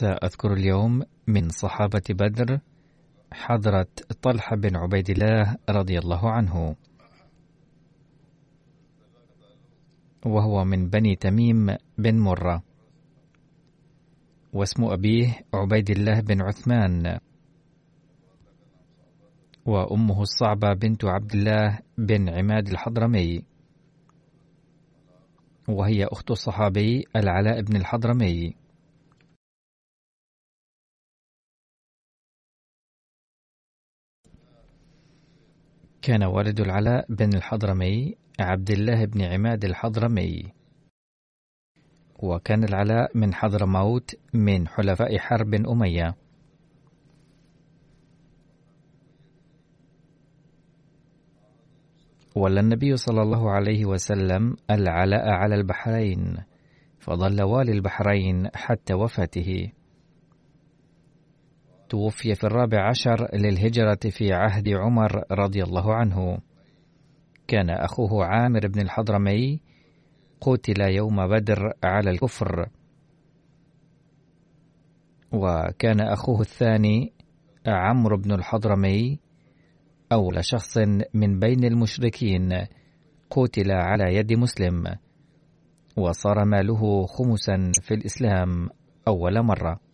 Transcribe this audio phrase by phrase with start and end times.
[0.00, 2.60] سأذكر اليوم من صحابة بدر
[3.32, 3.86] حضرة
[4.22, 6.76] طلحة بن عبيد الله رضي الله عنه.
[10.26, 12.62] وهو من بني تميم بن مرة.
[14.52, 17.18] واسم أبيه عبيد الله بن عثمان.
[19.66, 23.44] وأمه الصعبة بنت عبد الله بن عماد الحضرمي.
[25.68, 28.59] وهي أخت الصحابي العلاء بن الحضرمي.
[36.02, 40.52] كان والد العلاء بن الحضرمي عبد الله بن عماد الحضرمي.
[42.22, 46.14] وكان العلاء من حضرموت من حلفاء حرب أمية.
[52.36, 56.36] ولى النبي صلى الله عليه وسلم العلاء على البحرين
[56.98, 59.72] فظل والي البحرين حتى وفاته.
[61.90, 66.38] توفي في الرابع عشر للهجرة في عهد عمر رضي الله عنه.
[67.48, 69.60] كان أخوه عامر بن الحضرمي
[70.40, 72.68] قتل يوم بدر على الكفر.
[75.32, 77.12] وكان أخوه الثاني
[77.66, 79.18] عمرو بن الحضرمي
[80.12, 80.78] أول شخص
[81.14, 82.66] من بين المشركين
[83.30, 84.96] قتل على يد مسلم
[85.96, 88.68] وصار ماله خمسا في الإسلام
[89.08, 89.89] أول مرة.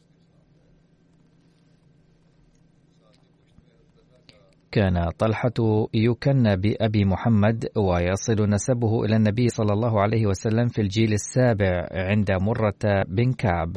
[4.76, 11.12] كان طلحة يكنى بأبي محمد ويصل نسبه إلى النبي صلى الله عليه وسلم في الجيل
[11.12, 13.72] السابع عند مرة بن كعب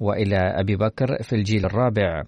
[0.00, 2.22] وإلى أبي بكر في الجيل الرابع.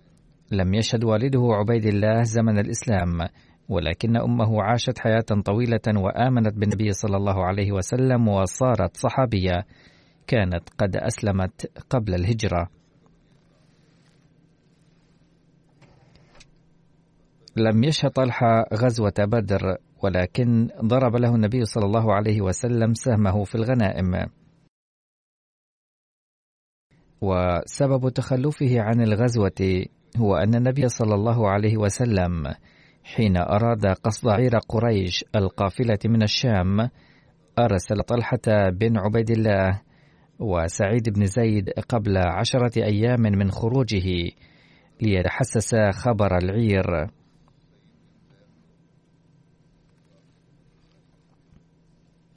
[0.53, 3.29] لم يشهد والده عبيد الله زمن الإسلام
[3.69, 9.65] ولكن أمه عاشت حياة طويلة وآمنت بالنبي صلى الله عليه وسلم وصارت صحابية.
[10.27, 12.80] كانت قد أسلمت قبل الهجرة.
[17.57, 23.55] لم يشهد طلحة غزوة بدر ولكن ضرب له النبي صلى الله عليه وسلم سهمه في
[23.55, 24.27] الغنائم.
[27.21, 29.85] وسبب تخلفه عن الغزوة
[30.17, 32.55] هو أن النبي صلى الله عليه وسلم
[33.05, 36.91] حين أراد قصد عير قريش القافلة من الشام
[37.59, 39.83] أرسل طلحة بن عبيد الله
[40.39, 44.31] وسعيد بن زيد قبل عشرة أيام من خروجه
[45.01, 47.11] ليتحسس خبر العير.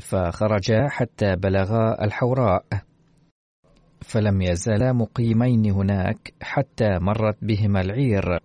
[0.04, 2.66] فخرجا حتى بلغا الحوراء
[4.02, 8.40] فلم يزالا مقيمين هناك حتى مرت بهما العير.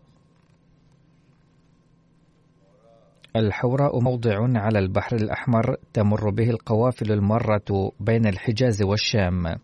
[3.36, 9.56] الحوراء موضع على البحر الأحمر تمر به القوافل المارة بين الحجاز والشام.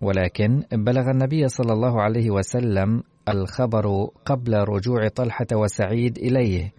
[0.00, 6.72] ولكن بلغ النبي صلى الله عليه وسلم الخبر قبل رجوع طلحة وسعيد إليه.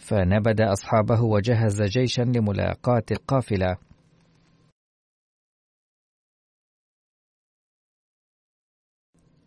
[0.00, 3.76] فنبد أصحابه وجهز جيشا لملاقاة القافلة.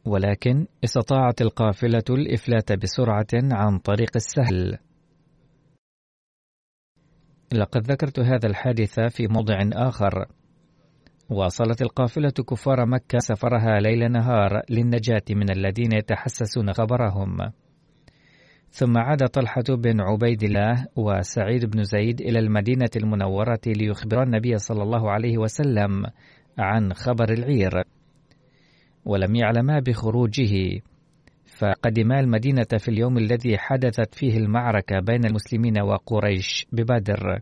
[0.05, 4.77] ولكن استطاعت القافلة الإفلات بسرعة عن طريق السهل.
[7.53, 10.25] لقد ذكرت هذا الحادث في موضع آخر.
[11.29, 17.37] واصلت القافلة كفار مكة سفرها ليل نهار للنجاة من الذين يتحسسون خبرهم.
[18.75, 24.83] ثم عاد طلحة بن عبيد الله وسعيد بن زيد إلى المدينة المنورة ليخبر النبي صلى
[24.83, 26.05] الله عليه وسلم
[26.57, 27.83] عن خبر العير
[29.05, 30.81] ولم يعلما بخروجه.
[31.57, 37.39] فقدما المدينة في اليوم الذي حدثت فيه المعركة بين المسلمين وقريش ببدر.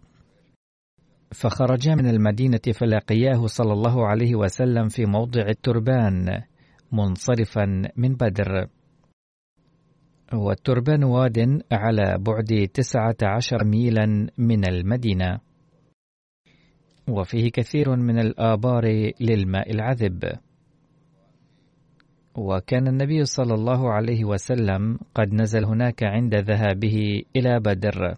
[1.31, 6.41] فخرجا من المدينة فلقياه صلى الله عليه وسلم في موضع التربان
[6.91, 7.65] منصرفا
[7.97, 8.67] من بدر.
[10.33, 15.39] والتربان واد على بعد تسعة عشر ميلا من المدينة.
[17.09, 20.23] وفيه كثير من الآبار للماء العذب.
[22.35, 28.15] وكان النبي صلى الله عليه وسلم قد نزل هناك عند ذهابه إلى بدر.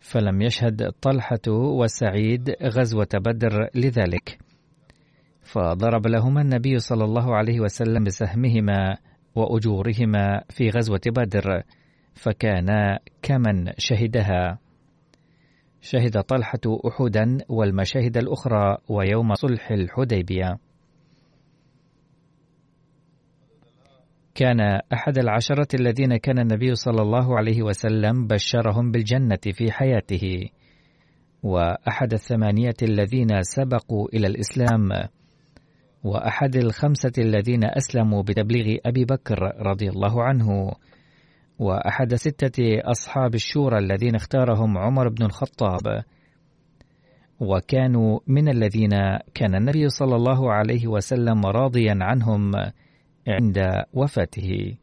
[0.00, 4.41] فلم يشهد طلحة وسعيد غزوة بدر لذلك.
[5.42, 8.96] فضرب لهما النبي صلى الله عليه وسلم بسهمهما
[9.34, 11.62] وأجورهما في غزوة بدر
[12.14, 14.58] فكانا كمن شهدها.
[15.80, 20.58] شهد طلحة أحدا والمشاهد الأخرى ويوم صلح الحديبية.
[24.34, 24.60] كان
[24.92, 30.48] أحد العشرة الذين كان النبي صلى الله عليه وسلم بشرهم بالجنة في حياته
[31.42, 34.88] وأحد الثمانية الذين سبقوا إلى الإسلام.
[36.04, 40.72] وأحد الخمسة الذين أسلموا بتبليغ أبي بكر رضي الله عنه.
[41.58, 46.04] وأحد ستة أصحاب الشورى الذين اختارهم عمر بن الخطاب.
[47.40, 48.90] وكانوا من الذين
[49.34, 52.52] كان النبي صلى الله عليه وسلم راضيا عنهم
[53.28, 54.76] عند وفاته.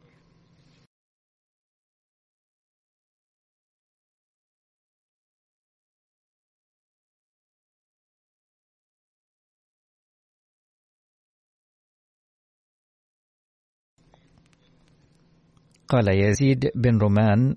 [15.90, 17.56] قال يزيد بن رومان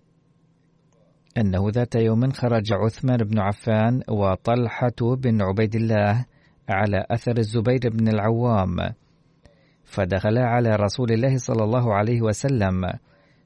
[1.37, 6.25] أنه ذات يوم خرج عثمان بن عفان وطلحة بن عبيد الله
[6.69, 8.93] على أثر الزبير بن العوام
[9.83, 12.93] فدخلا على رسول الله صلى الله عليه وسلم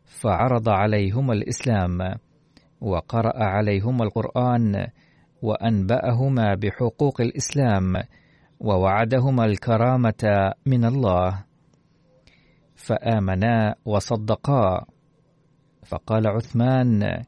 [0.06, 2.16] فعرض عليهما الإسلام
[2.82, 4.88] وقرأ عليهما القرآن
[5.42, 7.94] وأنبأهما بحقوق الإسلام
[8.60, 11.47] ووعدهما الكرامة من الله.
[12.78, 14.86] فآمنا وصدقا.
[15.88, 17.24] فقال عثمان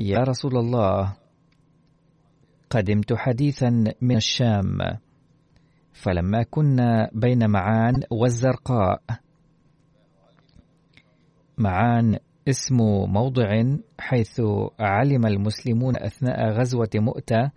[0.00, 1.16] يا رسول الله
[2.70, 4.78] قدمت حديثا من الشام
[5.92, 9.02] فلما كنا بين معان والزرقاء
[11.58, 12.18] معان
[12.48, 12.76] اسم
[13.08, 14.40] موضع حيث
[14.80, 17.50] علم المسلمون أثناء غزوة مؤتة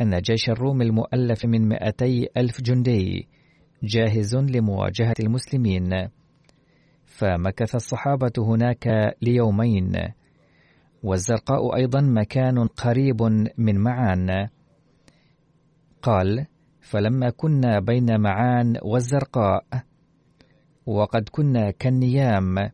[0.00, 3.28] أن جيش الروم المؤلف من مئتي ألف جندي
[3.82, 6.08] جاهز لمواجهة المسلمين.
[7.04, 9.92] فمكث الصحابة هناك ليومين.
[11.02, 13.22] والزرقاء أيضا مكان قريب
[13.58, 14.48] من معان.
[16.02, 16.46] قال
[16.80, 19.64] فلما كنا بين معان والزرقاء
[20.86, 22.70] وقد كنا كالنيام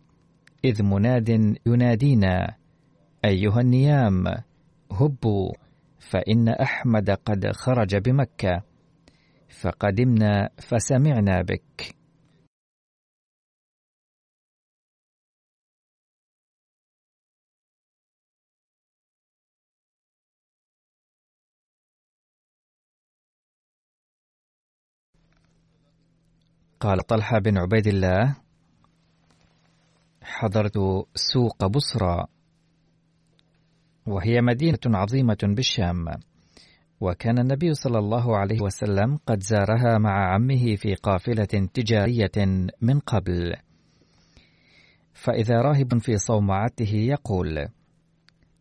[0.64, 2.54] إذ مناد ينادينا
[3.24, 4.24] أيها النيام
[4.92, 5.52] هبوا
[5.98, 8.62] فإن أحمد قد خرج بمكة.
[9.48, 11.96] فقدمنا فسمعنا بك.
[26.80, 28.36] قال طلحة بن عبيد الله
[30.22, 30.78] حضرت
[31.14, 32.26] سوق بصرى
[34.06, 36.04] وهي مدينة عظيمة بالشام.
[37.00, 42.46] وكان النبي صلى الله عليه وسلم قد زارها مع عمه في قافلة تجارية
[42.80, 43.56] من قبل
[45.14, 47.68] فإذا راهب في صومعته يقول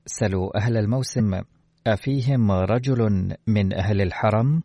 [0.05, 1.41] سلوا أهل الموسم
[1.87, 4.63] أفيهم رجل من أهل الحرم؟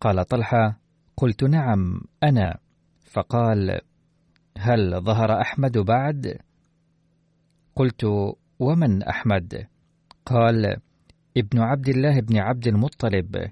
[0.00, 0.80] قال طلحة
[1.16, 2.58] قلت نعم أنا
[3.04, 3.80] فقال
[4.58, 6.38] هل ظهر أحمد بعد؟
[7.76, 8.04] قلت
[8.58, 9.66] ومن أحمد؟
[10.26, 10.76] قال
[11.36, 13.50] ابن عبد الله بن عبد المطلب.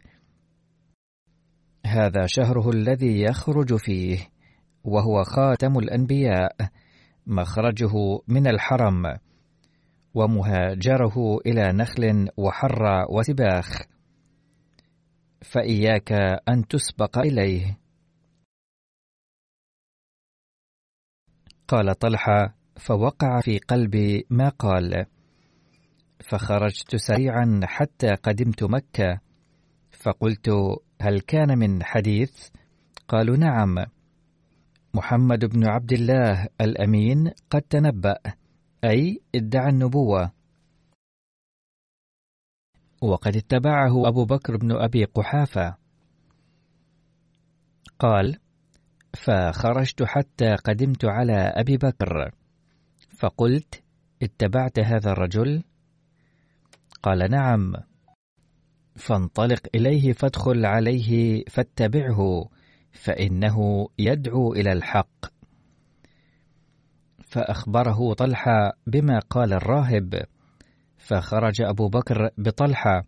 [1.86, 4.18] هذا شهره الذي يخرج فيه
[4.84, 6.56] وهو خاتم الأنبياء
[7.26, 7.92] مخرجه
[8.28, 9.18] من الحرم
[10.14, 13.82] ومهاجره إلى نخل وحر وسباخ.
[15.40, 16.12] فإياك
[16.48, 17.78] أن تسبق إليه.
[21.68, 25.06] قال طلحة فوقع في قلبي ما قال.
[26.22, 29.20] فخرجت سريعا حتى قدمت مكة.
[29.90, 30.50] فقلت
[31.00, 32.48] هل كان من حديث؟
[33.08, 33.84] قالوا نعم.
[34.94, 38.18] محمد بن عبد الله الأمين قد تنبأ
[38.84, 40.32] أي ادعى النبوة.
[43.02, 45.76] وقد اتبعه أبو بكر بن أبي قحافة.
[47.98, 48.38] قال
[49.16, 52.34] فخرجت حتى قدمت على أبي بكر.
[53.18, 53.82] فقلت
[54.22, 55.62] اتبعت هذا الرجل؟
[57.02, 57.72] قال نعم.
[58.96, 62.48] فانطلق إليه فادخل عليه فاتبعه
[62.92, 65.26] فإنه يدعو إلى الحق.
[67.24, 70.24] فأخبره طلحة بما قال الراهب.
[70.96, 73.04] فخرج أبو بكر بطلحة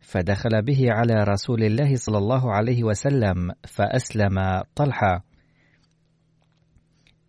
[0.00, 5.24] فدخل به على رسول الله صلى الله عليه وسلم فأسلم طلحة.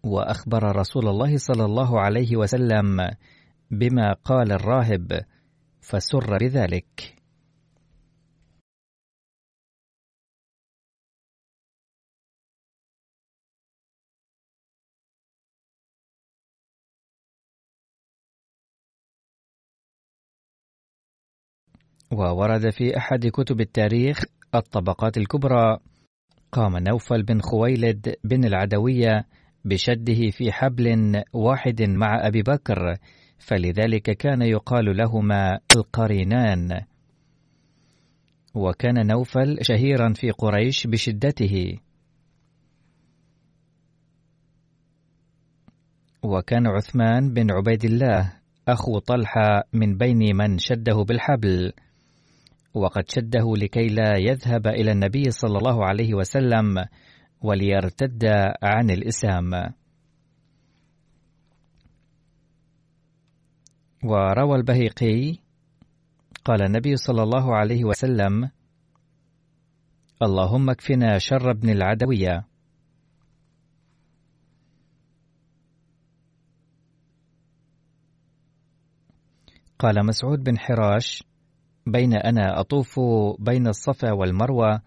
[0.04, 3.10] وأخبر رسول الله صلى الله عليه وسلم
[3.72, 5.22] بما قال الراهب.
[5.90, 7.16] فسر بذلك.
[22.12, 24.24] وورد في أحد كتب التاريخ
[24.56, 25.80] الطبقات الكبرى
[26.52, 29.28] قام نوفل بن خويلد بن العدوية
[29.66, 32.98] بشده في حبل واحد مع أبي بكر
[33.40, 36.82] فلذلك كان يقال لهما القرينان.
[38.54, 41.80] وكان نوفل شهيرا في قريش بشدته.
[46.24, 48.34] وكان عثمان بن عبيد الله
[48.68, 51.74] أخو طلحة من بين من شده بالحبل.
[52.74, 56.86] وقد شده لكي لا يذهب إلى النبي صلى الله عليه وسلم
[57.42, 58.26] وليرتد
[58.64, 59.74] عن الإسلام.
[64.04, 65.38] وروى البهيقي
[66.46, 68.50] قال النبي صلى الله عليه وسلم
[70.22, 72.46] اللهم اكفنا شر ابن العدوية.
[79.80, 81.24] قال مسعود بن حراش
[81.86, 83.00] بين أنا أطوف
[83.40, 84.82] بين الصفا والمروة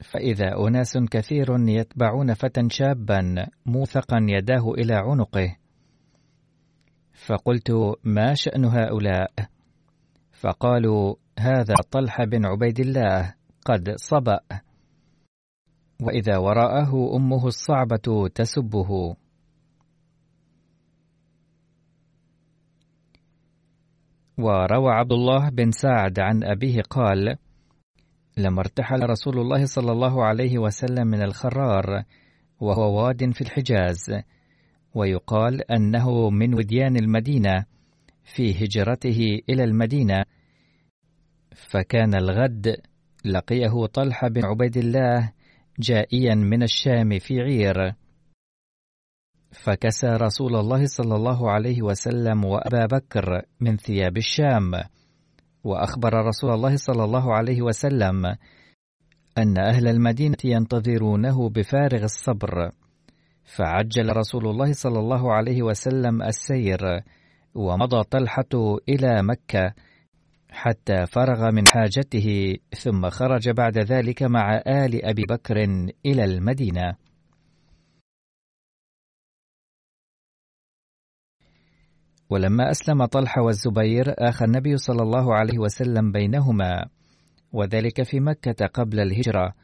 [0.00, 5.56] فإذا أناس كثير يتبعون فتى شابا موثقا يداه إلى عنقه.
[7.14, 7.70] فقلت
[8.04, 9.32] ما شأن هؤلاء؟
[10.32, 14.40] فقالوا هذا طلحة بن عبيد الله قد صبأ.
[16.02, 19.16] وإذا وراءه أمه الصعبة تسبه.
[24.38, 27.36] وروى عبد الله بن سعد عن أبيه قال
[28.36, 32.04] لما ارتحل رسول الله صلى الله عليه وسلم من الخرار
[32.60, 34.22] وهو واد في الحجاز
[34.94, 37.64] ويقال أنه من وديان المدينة
[38.24, 40.24] في هجرته إلى المدينة
[41.54, 42.76] فكان الغد
[43.24, 45.32] لقيه طلحة بن عبيد الله
[45.80, 47.94] جائيا من الشام في عير.
[49.52, 54.72] فكسى رسول الله صلى الله عليه وسلم وأبا بكر من ثياب الشام.
[55.64, 58.26] وأخبر رسول الله صلى الله عليه وسلم
[59.38, 62.70] أن أهل المدينة ينتظرونه بفارغ الصبر.
[63.44, 66.80] فعجل رسول الله صلى الله عليه وسلم السير
[67.54, 69.74] ومضى طلحة إلى مكة
[70.50, 75.56] حتى فرغ من حاجته ثم خرج بعد ذلك مع آل أبي بكر
[76.06, 76.96] إلى المدينة.
[82.30, 86.86] ولما أسلم طلحة والزبير آخى النبي صلى الله عليه وسلم بينهما
[87.52, 89.54] وذلك في مكة قبل الهجرة.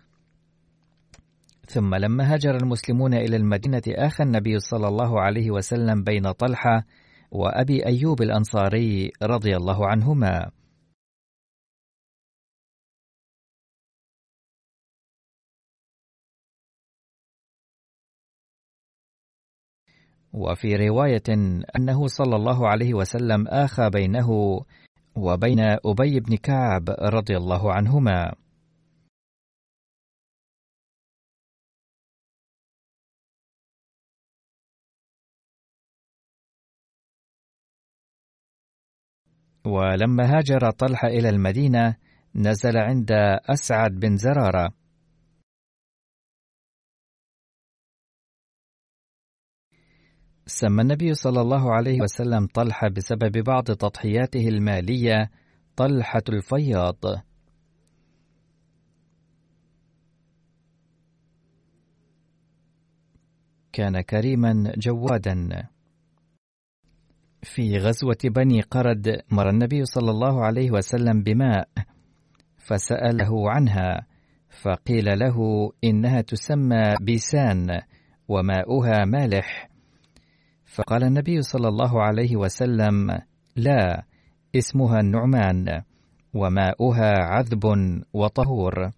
[1.73, 6.87] ثم لما هاجر المسلمون إلى المدينة آخى النبي صلى الله عليه وسلم بين طلحة
[7.31, 10.51] وأبي أيوب الأنصاري رضي الله عنهما
[20.33, 21.23] وفي رواية
[21.77, 24.31] أنه صلى الله عليه وسلم آخى بينه
[25.17, 28.33] وبين أبي بن كعب رضي الله عنهما.
[39.71, 41.97] ولما هاجر طلحة إلى المدينة
[42.35, 43.11] نزل عند
[43.49, 44.71] أسعد بن زرارة.
[50.47, 55.31] سمى النبي صلى الله عليه وسلم طلحة بسبب بعض تضحياته المالية
[55.77, 57.05] طلحة الفياض.
[63.73, 65.69] كان كريما جوادا.
[67.43, 71.69] في غزوة بني قرد مر النبي صلى الله عليه وسلم بماء
[72.57, 74.07] فسأله عنها
[74.63, 75.37] فقيل له
[75.85, 77.81] إنها تسمى بيسان
[78.29, 79.71] وماؤها مالح.
[80.65, 83.21] فقال النبي صلى الله عليه وسلم
[83.57, 84.05] لا
[84.57, 85.83] اسمها النعمان
[86.35, 87.65] وماؤها عذب
[88.13, 88.91] وطهور.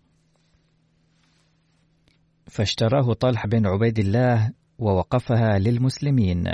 [2.46, 6.44] فاشتراه طلح بن عبيد الله ووقفها للمسلمين.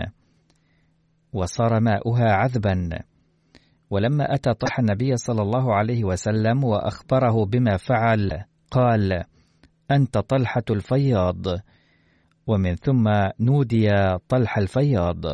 [1.33, 2.89] وصار ماؤها عذبا.
[3.91, 9.25] ولما أتى طلح النبي صلى الله عليه وسلم وأخبره بما فعل قال
[9.91, 11.43] أنت طلحة الفياض.
[12.47, 13.09] ومن ثم
[13.41, 13.89] نودي
[14.29, 15.25] طلح الفياض.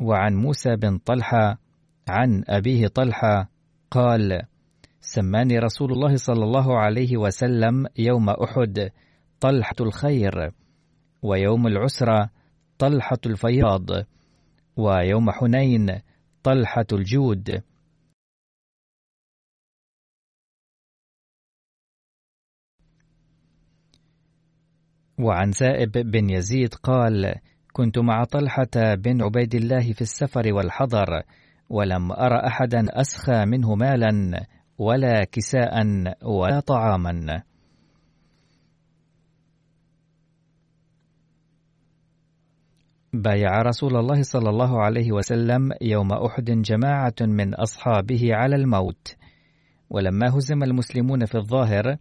[0.00, 1.58] وعن موسى بن طلحة
[2.08, 3.50] عن أبيه طلحة
[3.90, 4.42] قال
[5.00, 8.90] سماني رسول الله صلى الله عليه وسلم يوم أحد
[9.42, 10.52] طلحة الخير
[11.22, 12.30] ويوم العسرة
[12.78, 13.86] طلحة الفياض
[14.76, 16.00] ويوم حنين
[16.42, 17.62] طلحة الجود.
[25.18, 27.34] وعن سائب بن يزيد قال
[27.72, 31.22] كنت مع طلحة بن عبيد الله في السفر والحضر
[31.68, 34.46] ولم أر أحدا أسخى منه مالا
[34.78, 35.84] ولا كساء
[36.22, 37.42] ولا طعاما.
[43.14, 49.16] بايع رسول الله صلى الله عليه وسلم يوم أحد جماعة من أصحابه على الموت.
[49.90, 51.96] ولما هزم المسلمون في الظاهر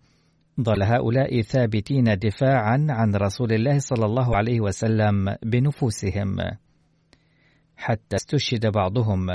[0.62, 6.38] ظل هؤلاء ثابتين دفاعا عن رسول الله صلى الله عليه وسلم بنفوسهم.
[7.75, 9.27] حتى استشهد بعضهم.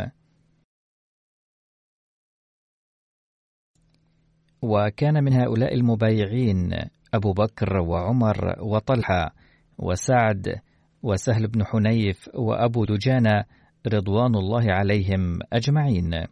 [4.63, 6.71] وكان من هؤلاء المبايعين
[7.15, 9.35] أبو بكر وعمر وطلحة
[9.79, 10.61] وسعد
[11.07, 13.45] وسهل بن حنيف وأبو دجانة
[13.87, 16.27] رضوان الله عليهم أجمعين.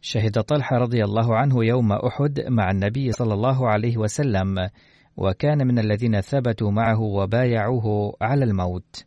[0.00, 4.68] شهد طلحة رضي الله عنه يوم أحد مع النبي صلى الله عليه وسلم
[5.16, 9.04] وكان من الذين ثبتوا معه وبايعوه على الموت.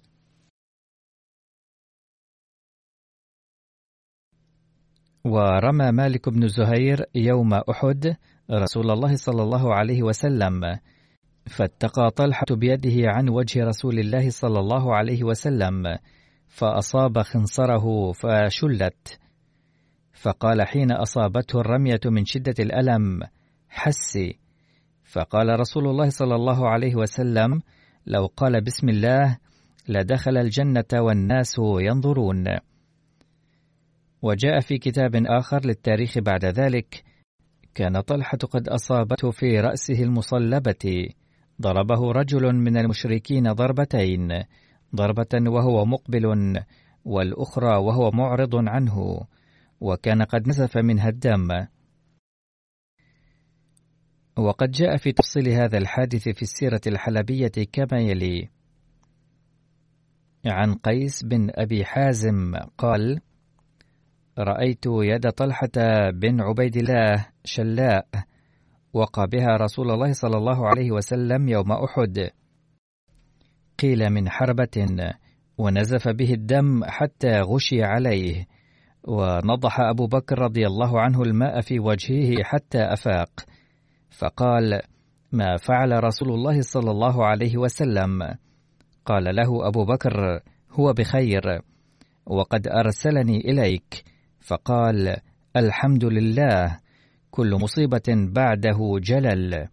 [5.26, 8.15] ورمى مالك بن زهير يوم أحد
[8.52, 10.80] رسول الله صلى الله عليه وسلم
[11.47, 15.97] فاتقى طلحة بيده عن وجه رسول الله صلى الله عليه وسلم
[16.47, 19.19] فأصاب خنصره فشلت.
[20.13, 23.19] فقال حين أصابته الرمية من شدة الألم
[23.69, 24.39] حسي
[25.04, 27.62] فقال رسول الله صلى الله عليه وسلم
[28.06, 29.38] لو قال بسم الله
[29.89, 32.45] لدخل الجنة والناس ينظرون.
[34.21, 37.04] وجاء في كتاب آخر للتاريخ بعد ذلك
[37.75, 41.10] كان طلحة قد أصابته في رأسه المصلبة.
[41.62, 44.43] ضربه رجل من المشركين ضربتين
[44.95, 46.26] ضربة وهو مقبل
[47.06, 49.21] والأخرى وهو معرض عنه
[49.82, 51.67] وكان قد نزف منها الدم.
[54.38, 58.50] وقد جاء في تفصيل هذا الحادث في السيرة الحلبية كما يلي.
[60.45, 63.21] عن قيس بن أبي حازم قال
[64.39, 68.08] رأيت يد طلحة بن عبيد الله شلاء
[68.93, 72.30] وقى بها رسول الله صلى الله عليه وسلم يوم أحد.
[73.80, 74.88] قيل من حربة
[75.58, 78.45] ونزف به الدم حتى غشي عليه
[79.04, 83.30] ونضح أبو بكر رضي الله عنه الماء في وجهه حتى أفاق.
[84.10, 84.82] فقال
[85.32, 88.36] ما فعل رسول الله صلى الله عليه وسلم؟
[89.06, 90.39] قال له أبو بكر
[90.71, 91.62] هو بخير
[92.25, 94.04] وقد أرسلني إليك.
[94.39, 95.17] فقال
[95.56, 96.81] الحمد لله.
[97.32, 99.67] كل مصيبة بعده جلل.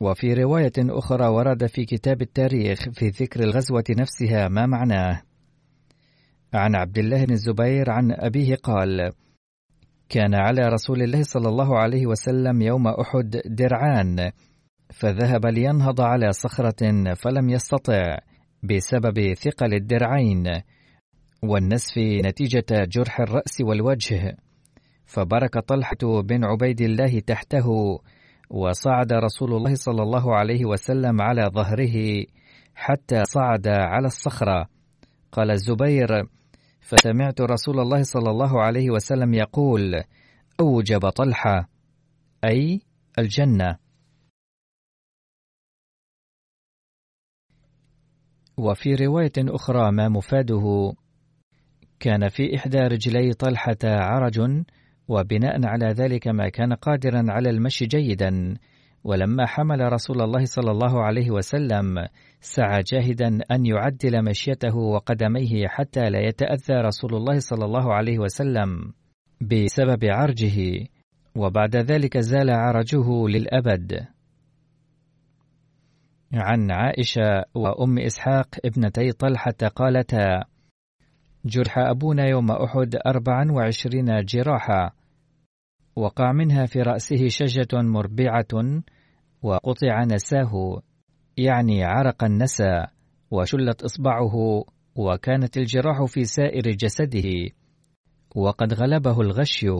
[0.00, 5.22] وفي رواية أخرى ورد في كتاب التاريخ في ذكر الغزوة نفسها ما معناه.
[6.54, 9.12] عن عبد الله بن الزبير عن أبيه قال
[10.12, 14.30] كان على رسول الله صلى الله عليه وسلم يوم أحد درعان
[14.90, 18.18] فذهب لينهض على صخرة فلم يستطع
[18.62, 20.44] بسبب ثقل الدرعين
[21.42, 24.36] والنسف نتيجة جرح الرأس والوجه.
[25.06, 27.66] فبرك طلحة بن عبيد الله تحته
[28.50, 32.24] وصعد رسول الله صلى الله عليه وسلم على ظهره
[32.74, 34.66] حتى صعد على الصخرة.
[35.32, 36.08] قال الزبير
[36.82, 40.02] فسمعت رسول الله صلى الله عليه وسلم يقول
[40.60, 41.68] أوجب طلحة
[42.44, 42.80] أي
[43.18, 43.78] الجنة.
[48.56, 50.92] وفي رواية أخرى ما مفاده
[52.00, 54.40] كان في إحدى رجلي طلحة عرج
[55.08, 58.54] وبناء على ذلك ما كان قادرا على المشي جيدا
[59.04, 62.06] ولما حمل رسول الله صلى الله عليه وسلم
[62.44, 68.92] سعى جاهدا أن يعدل مشيته وقدميه حتى لا يتأذى رسول الله صلى الله عليه وسلم
[69.40, 70.86] بسبب عرجه
[71.36, 74.06] وبعد ذلك زال عرجه للأبد.
[76.34, 80.44] عن عائشة وأم إسحاق ابنتي طلحة قالتا
[81.44, 84.94] جرح أبونا يوم أحد أربعا وعشرين جراحة
[85.96, 88.82] وقع منها في رأسه شجة مربعة
[89.42, 90.82] وقطع نساه
[91.36, 92.86] يعني عرق النسى
[93.30, 94.64] وشلت إصبعه
[94.96, 97.50] وكانت الجراح في سائر جسده
[98.36, 99.70] وقد غلبه الغشي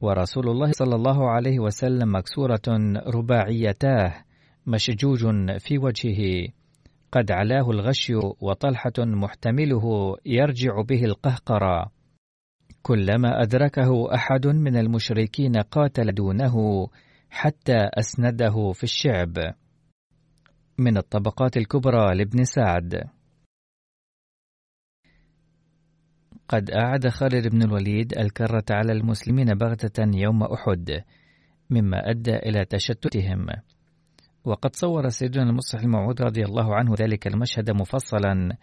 [0.00, 2.62] ورسول الله صلى الله عليه وسلم مكسورة
[3.14, 4.24] رباعيتاه
[4.66, 5.20] مشجوج
[5.58, 6.48] في وجهه.
[7.12, 11.86] قد علاه الغشي وطلحة محتمله يرجع به القهقرى.
[12.82, 16.86] كلما أدركه أحد من المشركين قاتل دونه
[17.30, 19.54] حتى أسنده في الشعب.
[20.78, 23.04] من الطبقات الكبرى لابن سعد
[26.48, 31.04] قد أعاد خالد بن الوليد الكرة على المسلمين بغتة يوم أحد
[31.70, 33.46] مما أدى إلى تشتتهم
[34.44, 38.56] وقد صور سيدنا المصلح الموعود رضي الله عنه ذلك المشهد مفصلا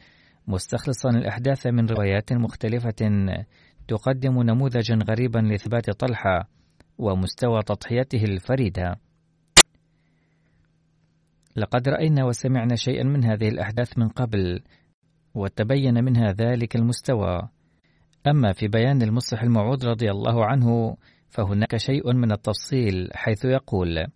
[0.48, 2.96] مستخلصا الأحداث من روايات مختلفة
[3.88, 6.50] تقدم نموذجا غريبا لإثبات طلحة
[6.98, 9.00] ومستوى تضحيته الفريدة.
[11.60, 14.62] لقد رأينا وسمعنا شيئا من هذه الأحداث من قبل،
[15.36, 17.42] وتبين منها ذلك المستوى.
[18.28, 20.98] أما في بيان المصلح الموعود رضي الله عنه
[21.30, 24.08] فهناك شيء من التفصيل حيث يقول: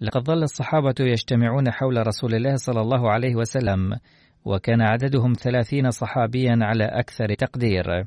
[0.00, 3.96] لقد ظل الصحابة يجتمعون حول رسول الله صلى الله عليه وسلم،
[4.44, 8.04] وكان عددهم ثلاثين صحابيا على أكثر تقدير.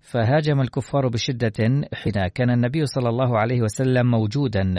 [0.00, 4.74] فهاجم الكفار بشدة حين كان النبي صلى الله عليه وسلم موجودا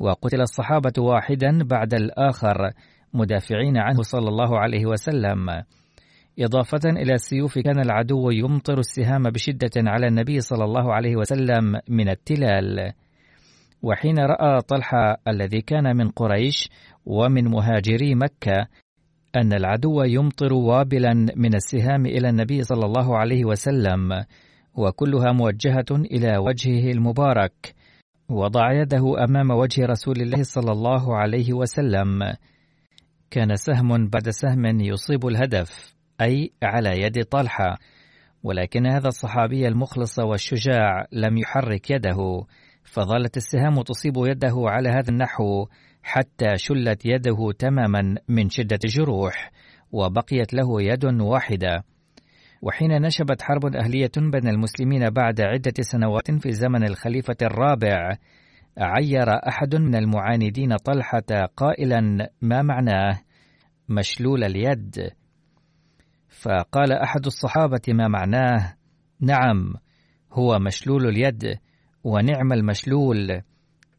[0.00, 2.70] وقتل الصحابة واحدا بعد الآخر
[3.14, 5.62] مدافعين عنه صلى الله عليه وسلم.
[6.38, 12.08] إضافة إلى السيوف كان العدو يمطر السهام بشدة على النبي صلى الله عليه وسلم من
[12.08, 12.92] التلال.
[13.82, 16.68] وحين رأى طلحة الذي كان من قريش
[17.06, 18.66] ومن مهاجري مكة
[19.36, 24.24] أن العدو يمطر وابلا من السهام إلى النبي صلى الله عليه وسلم
[24.74, 27.74] وكلها موجهة إلى وجهه المبارك.
[28.30, 32.34] وضع يده أمام وجه رسول الله صلى الله عليه وسلم.
[33.30, 37.78] كان سهم بعد سهم يصيب الهدف أي على يد طلحة.
[38.42, 42.44] ولكن هذا الصحابي المخلص والشجاع لم يحرك يده
[42.84, 45.66] فظلت السهام تصيب يده على هذا النحو
[46.02, 49.50] حتى شلت يده تماما من شدة الجروح
[49.92, 51.84] وبقيت له يد واحدة.
[52.62, 58.16] وحين نشبت حرب أهلية بين المسلمين بعد عدة سنوات في زمن الخليفة الرابع
[58.78, 63.20] عير أحد من المعاندين طلحة قائلا ما معناه
[63.88, 65.10] مشلول اليد؟
[66.28, 68.74] فقال أحد الصحابة ما معناه؟
[69.20, 69.74] نعم
[70.32, 71.58] هو مشلول اليد
[72.04, 73.42] ونعم المشلول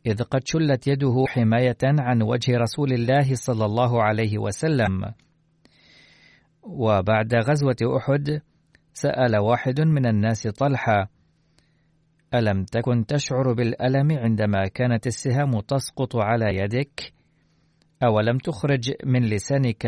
[0.06, 5.14] إذ قد شلت يده حماية عن وجه رسول الله صلى الله عليه وسلم.
[6.64, 8.42] وبعد غزوة أحد
[8.94, 11.10] سأل واحد من الناس طلحة:
[12.34, 17.14] ألم تكن تشعر بالألم عندما كانت السهام تسقط على يدك؟
[18.04, 19.86] أولم تخرج من لسانك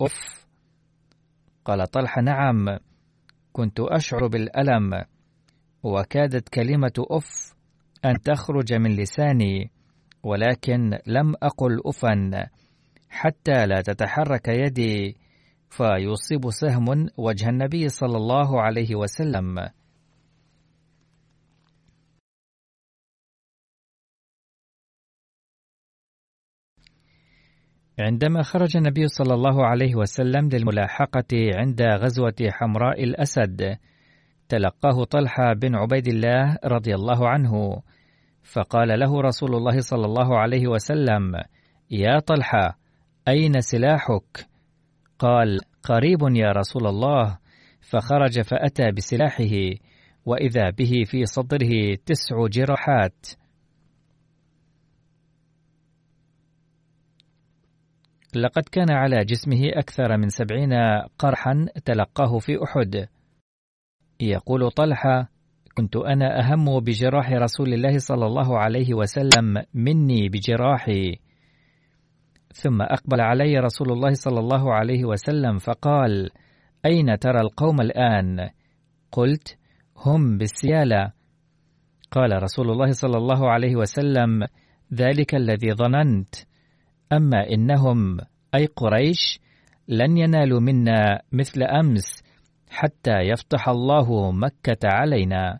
[0.00, 0.46] أف؟
[1.64, 2.78] قال طلحة: نعم،
[3.52, 5.04] كنت أشعر بالألم،
[5.82, 7.54] وكادت كلمة أف
[8.04, 9.70] أن تخرج من لساني،
[10.22, 12.30] ولكن لم أقل أفا،
[13.10, 15.16] حتى لا تتحرك يدي
[15.76, 19.68] فيصيب سهم وجه النبي صلى الله عليه وسلم
[27.98, 33.78] عندما خرج النبي صلى الله عليه وسلم للملاحقة عند غزوة حمراء الأسد
[34.48, 37.82] تلقاه طلحة بن عبيد الله رضي الله عنه
[38.42, 41.42] فقال له رسول الله صلى الله عليه وسلم
[41.90, 42.78] يا طلحة
[43.28, 44.55] أين سلاحك؟
[45.18, 47.38] قال قريب يا رسول الله.
[47.80, 49.54] فخرج فأتى بسلاحه
[50.26, 53.26] وإذا به في صدره تسع جراحات.
[58.34, 60.72] لقد كان على جسمه أكثر من سبعين
[61.18, 63.08] قرحا تلقاه في أحد.
[64.20, 65.28] يقول طلحة
[65.76, 71.25] كنت أنا أهم بجراح رسول الله صلى الله عليه وسلم مني بجراحي.
[72.62, 76.30] ثم أقبل علي رسول الله صلى الله عليه وسلم فقال:
[76.86, 78.48] أين ترى القوم الآن؟
[79.12, 79.58] قلت:
[79.96, 81.12] هم بالسيالة.
[82.10, 84.46] قال رسول الله صلى الله عليه وسلم:
[84.94, 86.34] ذلك الذي ظننت،
[87.12, 88.18] أما إنهم
[88.54, 89.40] أي قريش
[89.88, 92.22] لن ينالوا منا مثل أمس
[92.70, 95.58] حتى يفتح الله مكة علينا.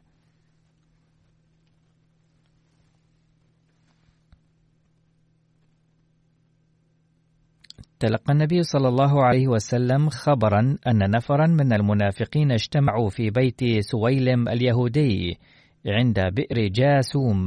[8.00, 14.48] تلقى النبي صلى الله عليه وسلم خبرا أن نفرا من المنافقين اجتمعوا في بيت سويلم
[14.48, 15.38] اليهودي
[15.86, 17.46] عند بئر جاسوم.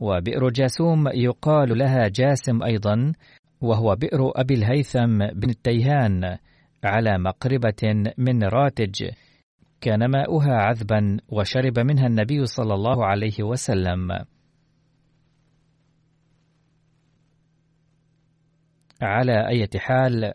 [0.00, 3.12] وبئر جاسوم يقال لها جاسم أيضا
[3.60, 6.36] وهو بئر أبي الهيثم بن التيهان
[6.84, 9.10] على مقربة من راتج.
[9.80, 14.08] كان ماؤها عذبا وشرب منها النبي صلى الله عليه وسلم.
[19.02, 20.32] على أي حال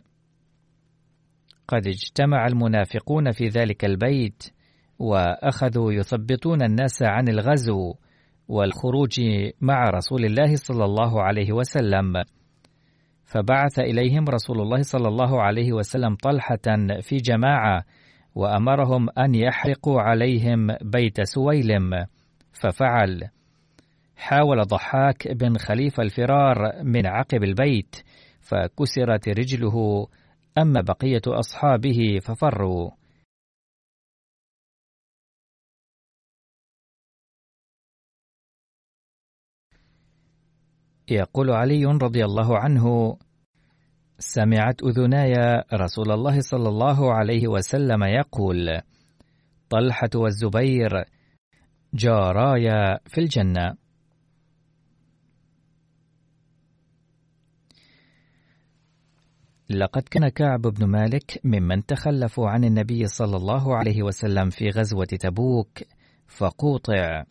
[1.67, 4.43] قد اجتمع المنافقون في ذلك البيت
[4.99, 7.95] وأخذوا يثبطون الناس عن الغزو
[8.47, 9.21] والخروج
[9.61, 12.23] مع رسول الله صلى الله عليه وسلم.
[13.23, 17.83] فبعث إليهم رسول الله صلى الله عليه وسلم طلحة في جماعة
[18.35, 22.05] وأمرهم أن يحرقوا عليهم بيت سويلم
[22.53, 23.29] ففعل.
[24.17, 27.95] حاول ضحاك بن خليفة الفرار من عقب البيت
[28.45, 30.07] فكسرت رجله
[30.57, 32.91] أما بقية أصحابه ففروا.
[41.09, 43.17] يقول علي رضي الله عنه
[44.19, 45.33] سمعت أذناي
[45.73, 48.81] رسول الله صلى الله عليه وسلم يقول
[49.69, 51.05] طلحة والزبير
[51.93, 53.84] جارايا في الجنة.
[59.69, 65.05] لقد كان كعب بن مالك ممن تخلفوا عن النبي صلى الله عليه وسلم في غزوة
[65.05, 65.79] تبوك
[66.27, 67.23] فقوطع.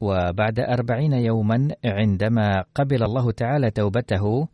[0.00, 4.48] وبعد أربعين يوما عندما قبل الله تعالى توبته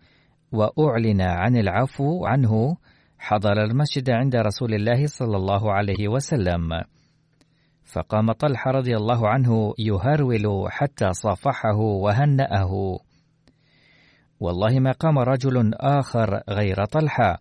[0.53, 2.77] وأعلن عن العفو عنه
[3.19, 6.83] حضر المسجد عند رسول الله صلى الله عليه وسلم.
[7.85, 12.99] فقام طلحة رضي الله عنه يهرول حتى صافحه وهنأه.
[14.43, 17.39] والله ما قام رجل آخر غير طلحة.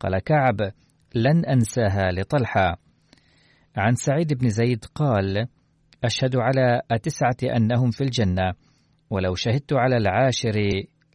[0.00, 0.72] قال كعب
[1.14, 2.78] لن أنساها لطلحة.
[3.76, 5.46] عن سعيد بن زيد قال
[6.04, 8.52] أشهد على التسعة أنهم في الجنة
[9.10, 10.60] ولو شهدت على العاشر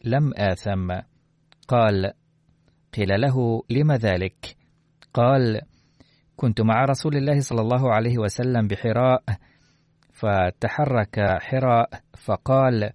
[0.03, 0.91] لم آثم.
[1.67, 2.13] قال
[2.97, 4.55] قيل له لم ذلك؟
[5.13, 5.61] قال
[6.35, 9.23] كنت مع رسول الله صلى الله عليه وسلم بحراء
[10.13, 12.89] فتحرك حراء فقال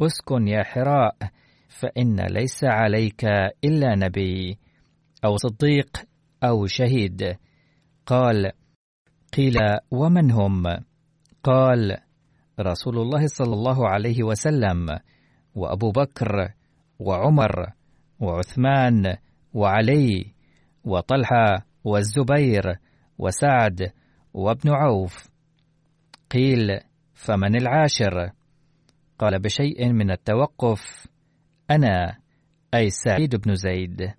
[0.00, 1.16] أسكن يا حراء.
[1.74, 3.24] فإن ليس عليك
[3.64, 4.58] إلا نبي
[5.24, 5.96] أو صديق
[6.44, 7.36] أو شهيد.
[8.06, 8.52] قال
[9.36, 9.58] قيل
[9.90, 10.62] ومن هم؟
[11.42, 11.96] قال
[12.60, 14.86] رسول الله صلى الله عليه وسلم
[15.54, 16.52] وأبو بكر
[16.98, 17.72] وعمر
[18.20, 19.16] وعثمان
[19.52, 20.34] وعلي
[20.84, 22.78] وطلحة والزبير
[23.18, 23.92] وسعد
[24.34, 25.28] وابن عوف.
[26.30, 26.80] قيل
[27.14, 28.30] فمن العاشر؟
[29.18, 31.13] قال بشيء من التوقف.
[31.70, 32.20] أنا
[32.74, 34.14] أي سعيد بن زيد.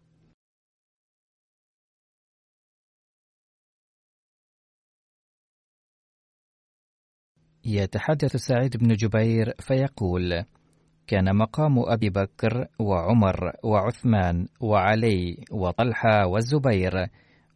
[7.65, 10.45] يتحدث سعيد بن جبير فيقول
[11.07, 17.07] كان مقام أبي بكر وعمر وعثمان وعلي وطلحة والزبير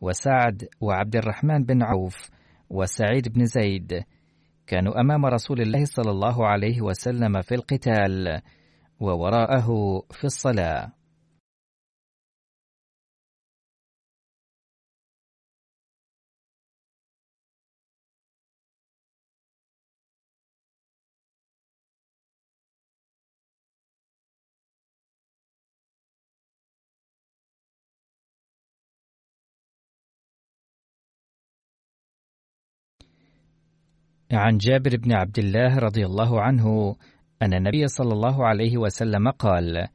[0.01, 2.29] وسعد وعبد الرحمن بن عوف
[2.69, 4.03] وسعيد بن زيد.
[4.67, 8.41] كانوا أمام رسول الله صلى الله عليه وسلم في القتال.
[8.99, 10.99] ووراءه في الصلاة.
[34.31, 36.95] عن جابر بن عبد الله رضي الله عنه
[37.41, 39.87] أن النبي صلى الله عليه وسلم قال: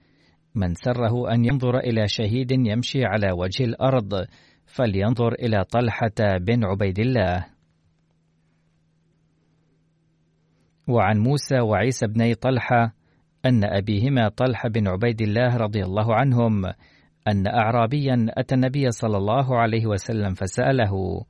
[0.54, 4.26] من سره أن ينظر إلى شهيد يمشي على وجه الأرض
[4.66, 7.46] فلينظر إلى طلحة بن عبيد الله.
[10.88, 12.94] وعن موسى وعيسى بني طلحة
[13.46, 16.64] أن أبيهما طلحة بن عبيد الله رضي الله عنهم
[17.28, 21.24] أن أعرابيا أتى النبي صلى الله عليه وسلم فسأله: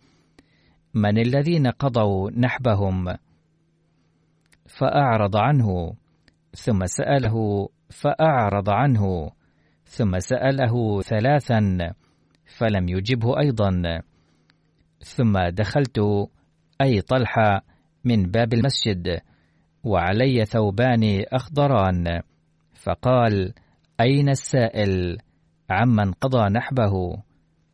[0.95, 3.17] من الذين قضوا نحبهم؟
[4.67, 5.95] فأعرض عنه
[6.55, 9.31] ثم سأله فأعرض عنه.
[9.85, 11.95] ثم سأله ثلاثا
[12.45, 14.03] فلم يجبه أيضا.
[15.01, 16.01] ثم دخلت
[16.81, 17.65] أي طلحة
[18.05, 19.21] من باب المسجد
[19.85, 22.21] وعلي ثوبان أخضران.
[22.75, 23.55] فقال
[24.01, 25.19] أين السائل؟
[25.71, 27.23] عمن قضى نحبه.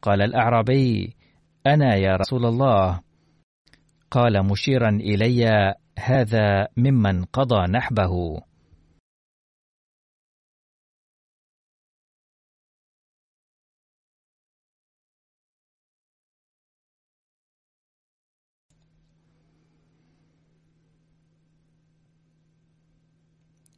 [0.02, 1.16] قال الأعرابي
[1.66, 3.00] أنا يا رسول الله.
[4.10, 8.40] قال مشيرا إلي هذا ممن قضى نحبه.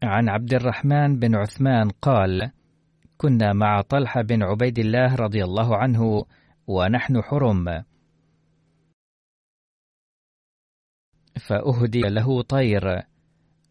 [0.03, 2.53] عن عبد الرحمن بن عثمان قال
[3.17, 6.25] كنا مع طلحة بن عبيد الله رضي الله عنه
[6.67, 7.85] ونحن حرم.
[11.47, 13.03] فأهدي له طير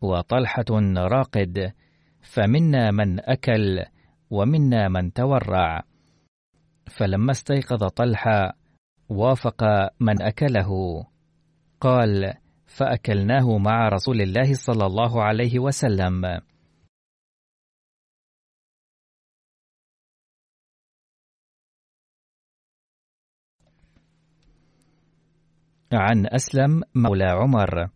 [0.02, 0.66] وطلحة
[0.98, 1.74] راقد
[2.22, 3.86] فمنا من أكل
[4.30, 5.84] ومنا من تورع.
[6.98, 8.54] فلما استيقظ طلحة
[9.10, 9.64] وافق
[10.00, 11.04] من أكله
[11.82, 12.34] قال
[12.76, 16.26] فأكلناه مع رسول الله صلى الله عليه وسلم.
[25.94, 27.90] عن أسلم مولى عمر.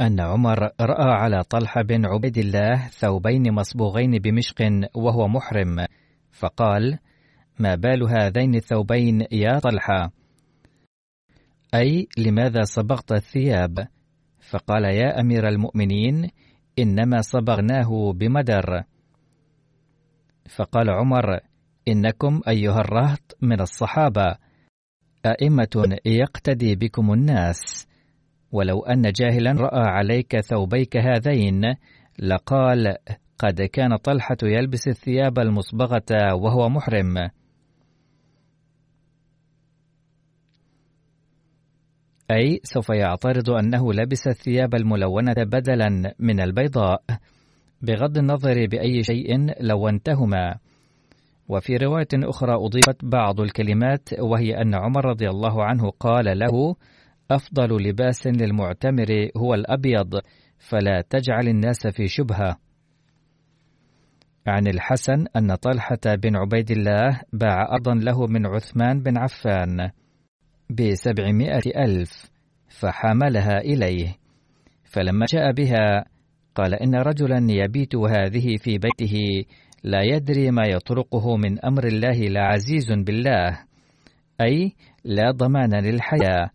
[0.00, 5.86] أن عمر رأى على طلحة بن عبيد الله ثوبين مصبوغين بمشق وهو محرم
[6.30, 6.98] فقال
[7.58, 10.12] ما بال هذين الثوبين يا طلحة؟
[11.74, 13.88] أي لماذا صبغت الثياب؟
[14.40, 16.30] فقال يا أمير المؤمنين
[16.78, 18.82] إنما صبغناه بمدر.
[20.56, 21.40] فقال عمر
[21.88, 24.36] إنكم أيها الرهط من الصحابة
[25.26, 27.88] أئمة يقتدي بكم الناس.
[28.52, 31.74] ولو أن جاهلا رأى عليك ثوبيك هذين
[32.18, 32.96] لقال
[33.38, 37.30] قد كان طلحة يلبس الثياب المصبغة وهو محرم.
[42.30, 47.02] أي سوف يعترض أنه لبس الثياب الملونة بدلا من البيضاء
[47.82, 50.54] بغض النظر بأي شيء لونتهما
[51.48, 56.76] وفي رواية أخرى أضيفت بعض الكلمات وهي أن عمر رضي الله عنه قال له
[57.30, 60.20] أفضل لباس للمعتمر هو الأبيض
[60.58, 62.56] فلا تجعل الناس في شبهة.
[64.46, 69.90] عن الحسن أن طلحة بن عبيد الله باع أرضا له من عثمان بن عفان.
[70.70, 72.30] بسبعمائة ألف
[72.68, 74.16] فحملها إليه.
[74.84, 76.04] فلما جاء بها
[76.54, 79.44] قال إن رجلا يبيت هذه في بيته
[79.84, 83.58] لا يدري ما يطرقه من أمر الله لعزيز بالله
[84.40, 84.72] أي
[85.04, 86.50] لا ضمان للحياة.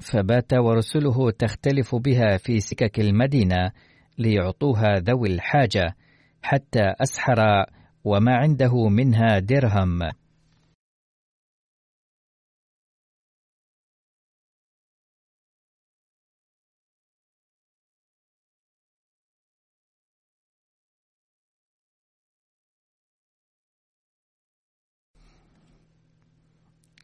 [0.00, 3.70] فبات ورسله تختلف بها في سكك المدينة
[4.18, 5.96] ليعطوها ذوي الحاجة
[6.42, 7.66] حتى أسحر
[8.04, 9.98] وما عنده منها درهم.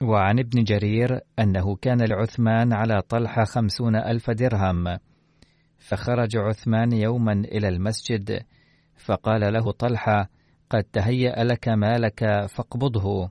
[0.03, 4.99] وعن ابن جرير أنه كان لعثمان على طلحة خمسون ألف درهم
[5.79, 8.43] فخرج عثمان يوما إلى المسجد
[8.97, 10.31] فقال له طلحة
[10.71, 13.31] قد تهيأ لك مالك فاقبضه.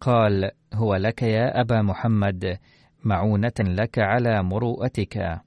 [0.00, 2.58] قال هو لك يا أبا محمد
[3.04, 5.40] معونة لك على مروءتك.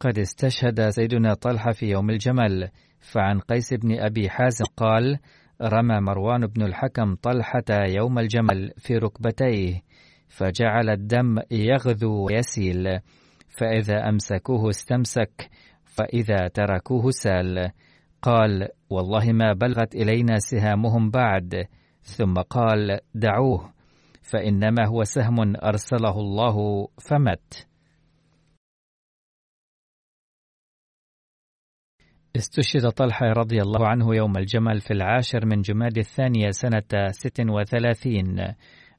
[0.00, 2.68] قد استشهد سيدنا طلحة في يوم الجمل
[3.00, 5.18] فعن قيس بن أبي حازم قال
[5.62, 9.82] رمى مروان بن الحكم طلحة يوم الجمل في ركبتيه
[10.28, 12.98] فجعل الدم يغذو ويسيل
[13.58, 15.50] فإذا أمسكوه استمسك
[15.84, 17.70] فإذا تركوه سال
[18.22, 21.66] قال والله ما بلغت إلينا سهامهم بعد
[22.02, 23.72] ثم قال دعوه
[24.22, 27.66] فإنما هو سهم أرسله الله فمت
[32.36, 38.54] استشهد طلحة رضي الله عنه يوم الجمل في العاشر من جماد الثانية سنة ست وثلاثين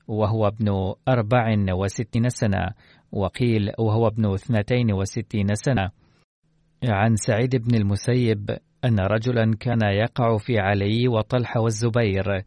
[0.07, 2.69] وهو ابن أربع وستين سنة
[3.11, 5.89] وقيل وهو ابن اثنتين وستين سنة.
[6.83, 12.43] عن سعيد بن المسيب أن رجلا كان يقع في علي وطلحة والزبير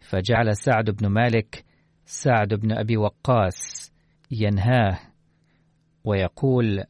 [0.00, 1.64] فجعل سعد بن مالك
[2.04, 3.92] سعد بن أبي وقاص
[4.30, 4.98] ينهاه
[6.04, 6.84] ويقول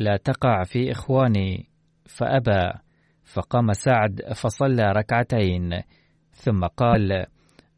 [0.00, 1.66] لا تقع في إخواني.
[2.06, 2.72] فأبى
[3.24, 5.80] فقام سعد فصلى ركعتين.
[6.32, 7.26] ثم قال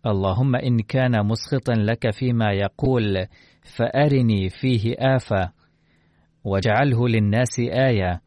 [0.07, 3.27] اللهم إن كان مسخطا لك فيما يقول
[3.63, 5.53] فأرني فيه آفة.
[6.45, 8.21] واجعله للناس آية.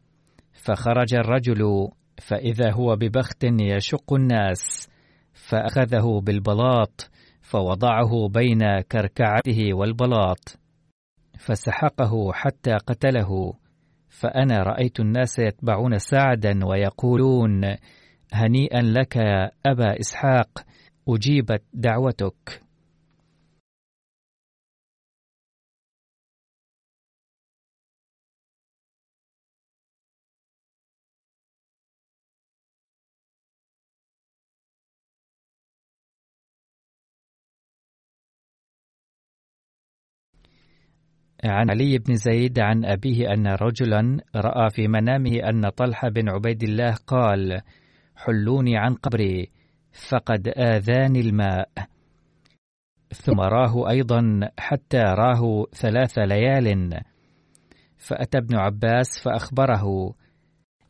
[0.52, 1.88] فخرج الرجل
[2.18, 4.90] فإذا هو ببخت يشق الناس.
[5.32, 10.58] فأخذه بالبلاط فوضعه بين كركعته والبلاط.
[11.38, 13.54] فسحقه حتى قتله.
[14.20, 17.76] فأنا رأيت الناس يتبعون سعدا ويقولون
[18.32, 19.16] هنيئا لك
[19.66, 20.48] أبا إسحاق
[21.08, 22.65] أجيبت دعوتك.
[41.48, 46.62] عن علي بن زيد عن أبيه أن رجلا رأى في منامه أن طلحة بن عبيد
[46.62, 47.60] الله قال:
[48.16, 49.50] حلوني عن قبري
[50.08, 51.68] فقد آذاني الماء.
[53.14, 57.00] ثم راه أيضا حتى راه ثلاث ليال.
[57.98, 60.14] فأتى ابن عباس فأخبره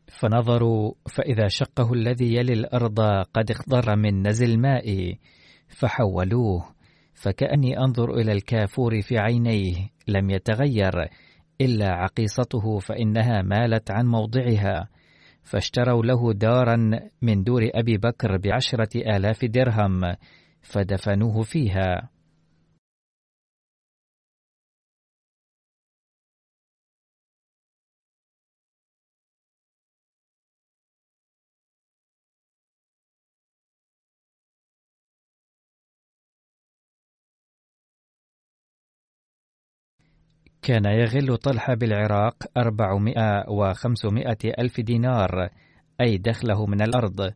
[0.08, 3.00] فنظروا فإذا شقه الذي يلي الأرض
[3.34, 5.16] قد اخضر من نزل الماء
[5.68, 6.75] فحولوه
[7.16, 9.74] فكأني أنظر إلى الكافور في عينيه
[10.08, 11.08] لم يتغير
[11.60, 14.88] إلا عقيصته فإنها مالت عن موضعها.
[15.42, 20.00] فاشتروا له دارا من دور أبي بكر بعشرة آلاف درهم
[20.62, 22.15] فدفنوه فيها.
[40.66, 45.48] كان يغل طلحة بالعراق أربعمائة وخمسمائة ألف دينار
[46.00, 47.32] أي دخله من الأرض.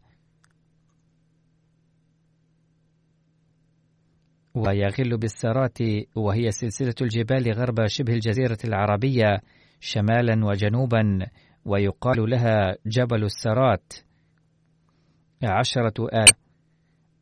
[4.54, 5.78] ويغل بالسرات
[6.16, 9.40] وهي سلسلة الجبال غرب شبه الجزيرة العربية
[9.80, 11.26] شمالا وجنوبا
[11.64, 13.92] ويقال لها جبل السرات.
[15.42, 16.36] عشرة آلاف.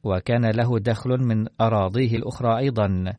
[0.04, 3.12] وكان له دخل من أراضيه الأخرى أيضا.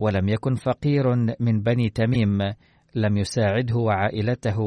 [0.00, 2.38] ولم يكن فقير من بني تميم
[2.94, 4.58] لم يساعده وعائلته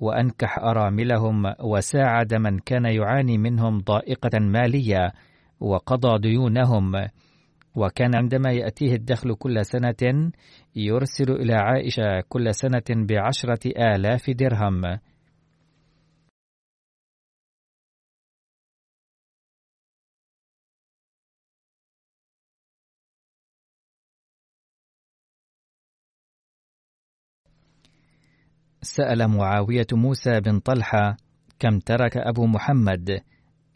[0.00, 5.12] وأنكح أراملهم وساعد من كان يعاني منهم ضائقة مالية
[5.60, 6.92] وقضى ديونهم.
[7.74, 10.30] وكان عندما يأتيه الدخل كل سنة
[10.76, 14.82] يرسل إلى عائشة كل سنة بعشرة آلاف درهم.
[28.82, 31.16] سأل معاوية موسى بن طلحة
[31.58, 33.20] كم ترك أبو محمد؟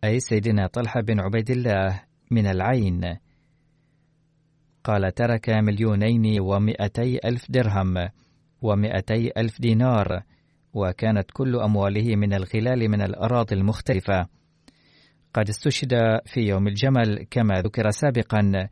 [0.05, 3.17] أي سيدنا طلحة بن عبيد الله من العين.
[4.85, 8.09] قال ترك مليونين ومئتي ألف درهم
[8.63, 10.23] ومئتي ألف دينار
[10.75, 14.27] وكانت كل أمواله من الغلال من الأراضي المختلفة.
[15.35, 18.69] قد استشهد في يوم الجمل كما ذكر سابقا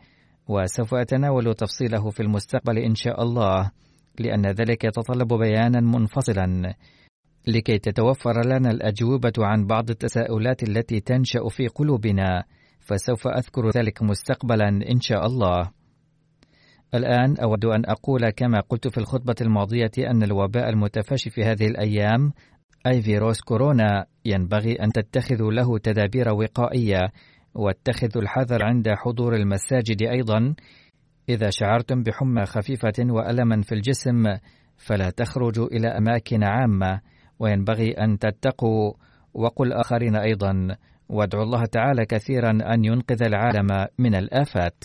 [0.48, 3.70] وسوف أتناول تفصيله في المستقبل إن شاء الله.
[4.18, 6.74] لأن ذلك يتطلب بيانا منفصلا
[7.46, 12.44] لكي تتوفر لنا الأجوبة عن بعض التساؤلات التي تنشأ في قلوبنا
[12.80, 15.70] فسوف أذكر ذلك مستقبلا إن شاء الله.
[16.94, 22.32] الآن أود أن أقول كما قلت في الخطبة الماضية أن الوباء المتفشي في هذه الأيام
[22.86, 27.12] أي فيروس كورونا ينبغي أن تتخذوا له تدابير وقائية
[27.54, 30.54] واتخذوا الحذر عند حضور المساجد أيضا
[31.28, 34.24] إذا شعرتم بحمى خفيفة وألما في الجسم
[34.76, 37.00] فلا تخرجوا إلى أماكن عامة
[37.38, 38.92] وينبغي أن تتقوا.
[39.34, 40.76] وقل آخرين أيضا
[41.08, 44.84] وادعوا الله تعالى كثيرا أن ينقذ العالم من الآفات.